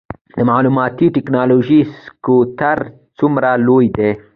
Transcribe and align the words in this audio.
د 0.37 0.39
معلوماتي 0.49 1.07
ټیکنالوژۍ 1.15 1.81
سکتور 2.03 2.77
څومره 3.17 3.49
لوی 3.65 3.87
دی؟ 3.95 4.09